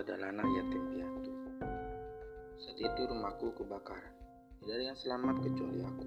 [0.00, 1.32] adalah anak yatim piatu.
[2.58, 4.14] Saat itu rumahku kebakaran.
[4.58, 6.06] Tidak ada yang selamat kecuali aku.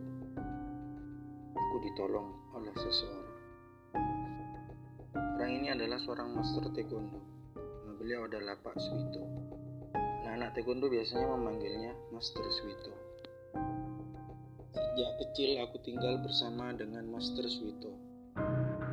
[1.55, 2.27] Aku ditolong
[2.57, 3.37] oleh seseorang.
[5.47, 7.23] Orang ini adalah seorang master taekwondo.
[7.55, 9.23] Nama beliau adalah Pak Swito.
[10.27, 12.91] Anak-anak taekwondo biasanya memanggilnya Master Swito.
[14.75, 17.95] Sejak kecil aku tinggal bersama dengan Master Swito.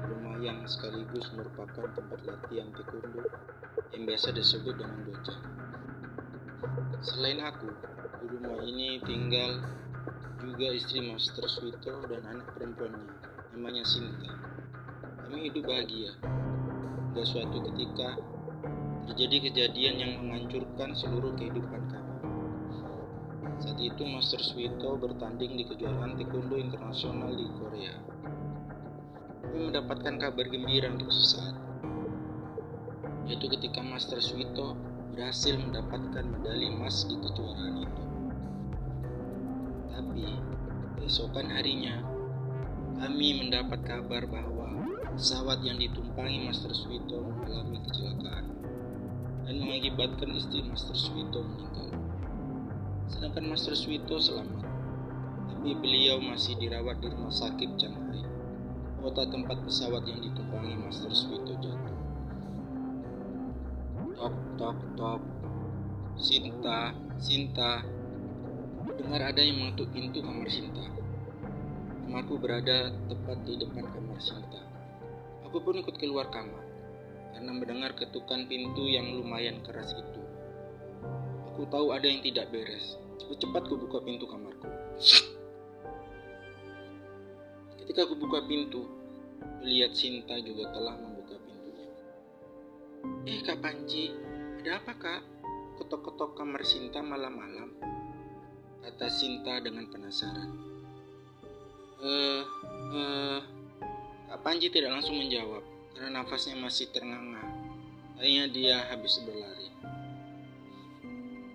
[0.06, 3.27] Rumah yang sekaligus merupakan tempat latihan taekwondo
[3.93, 5.43] yang biasa disebut dengan dojang.
[7.05, 7.69] Selain aku,
[8.25, 9.61] di rumah ini tinggal
[10.41, 13.05] juga istri Master Swito dan anak perempuannya,
[13.52, 14.33] namanya Sinta.
[15.25, 16.16] Kami hidup bahagia.
[17.12, 18.16] Hingga suatu ketika
[19.12, 22.16] terjadi kejadian yang menghancurkan seluruh kehidupan kami.
[23.61, 27.94] Saat itu Master Swito bertanding di kejuaraan taekwondo internasional di Korea.
[29.44, 31.55] Kami mendapatkan kabar gembira untuk sesaat
[33.25, 34.77] yaitu ketika Master Swito
[35.14, 38.05] berhasil mendapatkan medali emas di kejuaraan itu.
[39.94, 40.27] Tapi
[40.98, 42.03] besokan harinya
[42.98, 48.47] kami mendapat kabar bahwa pesawat yang ditumpangi Master Swito mengalami kecelakaan
[49.44, 51.91] dan mengakibatkan istri Master Swito meninggal.
[53.06, 54.64] Sedangkan Master Swito selamat,
[55.53, 58.25] tapi beliau masih dirawat di rumah sakit Shanghai,
[59.05, 61.98] kota tempat pesawat yang ditumpangi Master Swito jatuh.
[64.15, 65.20] Tok tok tok.
[66.15, 67.83] Sinta, Sinta.
[68.95, 70.87] Dengar ada yang mengetuk pintu kamar Sinta.
[72.06, 74.62] Kamarku berada tepat di depan kamar Sinta.
[75.51, 76.62] Aku pun ikut keluar kamar
[77.34, 80.23] karena mendengar ketukan pintu yang lumayan keras itu.
[81.51, 82.95] Aku tahu ada yang tidak beres.
[83.19, 84.71] Cepat-cepat ku buka pintu kamarku.
[87.83, 88.87] Ketika aku buka pintu,
[89.59, 91.13] melihat Sinta juga telah.
[93.25, 94.12] Eh Kak Panji,
[94.61, 95.21] ada apa Kak?
[95.81, 97.73] Ketok-ketok kamar Sinta malam-malam.
[98.85, 100.53] Kata Sinta dengan penasaran.
[102.05, 102.43] Eh,
[102.93, 103.39] eh,
[104.29, 105.65] Kak Panji tidak langsung menjawab
[105.97, 107.41] karena nafasnya masih ternganga.
[108.21, 109.73] Kayaknya dia habis berlari.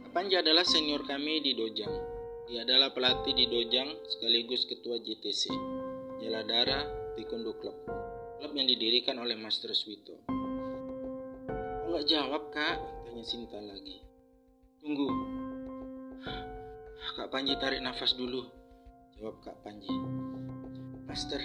[0.09, 1.93] Kak Panji adalah senior kami di Dojang.
[2.49, 5.53] Dia adalah pelatih di Dojang sekaligus ketua JTC,
[6.17, 7.77] Jaladara Taekwondo Club,
[8.41, 10.38] klub yang didirikan oleh Master Swito.
[11.89, 12.77] Enggak jawab kak,
[13.09, 13.97] tanya Sinta lagi.
[14.77, 15.09] Tunggu.
[17.17, 18.45] Kak Panji tarik nafas dulu,
[19.17, 19.89] jawab Kak Panji.
[21.09, 21.41] Master,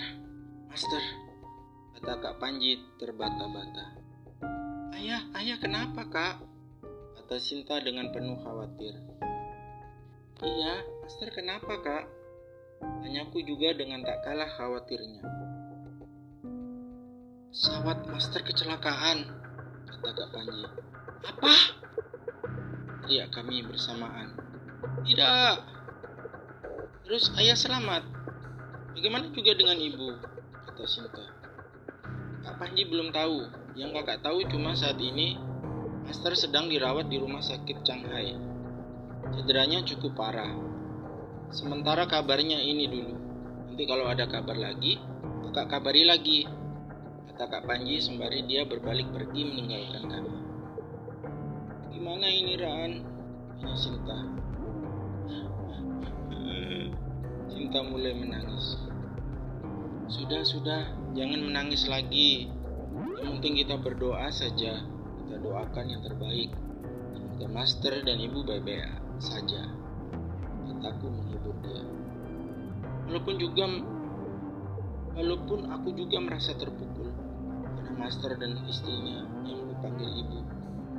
[0.69, 1.01] Master,
[1.97, 3.97] kata Kak Panji terbata-bata.
[4.93, 6.45] Ayah, ayah kenapa kak?
[7.17, 9.01] Kata Sinta dengan penuh khawatir.
[10.45, 12.05] Iya, Master kenapa kak?
[13.01, 15.25] Tanyaku juga dengan tak kalah khawatirnya.
[17.49, 19.44] Pesawat Master kecelakaan,
[19.95, 20.63] kata Kak Panji.
[21.23, 21.55] Apa?
[23.05, 24.35] Teriak kami bersamaan.
[25.07, 25.57] Tidak.
[27.07, 28.03] Terus ayah selamat.
[28.99, 30.19] Bagaimana juga dengan ibu?
[30.67, 31.25] Kata Sinta.
[32.43, 33.39] Kak Panji belum tahu.
[33.75, 35.39] Yang kakak tahu cuma saat ini
[36.05, 38.37] Master sedang dirawat di rumah sakit Shanghai.
[39.33, 40.53] Cederanya cukup parah.
[41.49, 43.15] Sementara kabarnya ini dulu.
[43.73, 45.01] Nanti kalau ada kabar lagi,
[45.49, 46.45] kakak kabari lagi.
[47.35, 50.39] Kata Kak Panji sembari dia berbalik pergi meninggalkan kami.
[51.91, 53.03] Gimana ini Ran?
[53.59, 54.19] Tanya Sinta.
[57.51, 58.79] Sinta mulai menangis.
[60.07, 62.47] Sudah, sudah, jangan menangis lagi.
[63.19, 64.87] Yang penting kita berdoa saja.
[65.27, 66.55] Kita doakan yang terbaik.
[67.19, 69.75] Semoga Master dan Ibu baik-baik saja.
[70.71, 71.83] Kataku menghibur dia.
[73.11, 73.67] Walaupun juga
[75.19, 77.24] walaupun aku juga merasa terpukul
[78.05, 80.45] Master dan istrinya yang kupanggil ibu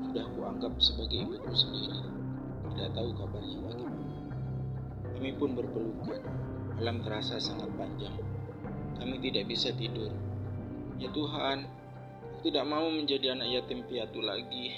[0.09, 2.01] sudah kuanggap sebagai ibuku sendiri.
[2.73, 4.17] Tidak tahu kabarnya bagaimana.
[5.13, 6.17] Kami pun berpelukan.
[6.81, 8.17] Malam terasa sangat panjang.
[8.97, 10.09] Kami tidak bisa tidur.
[10.97, 11.69] Ya Tuhan,
[12.25, 14.73] aku tidak mau menjadi anak yatim piatu lagi.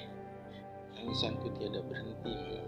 [0.99, 2.67] Tangisanku tiada berhenti malam.